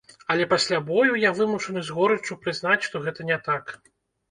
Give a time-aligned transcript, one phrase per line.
[0.35, 3.79] Але пасля бою я вымушаны з горыччу прызнаць, што гэта не так.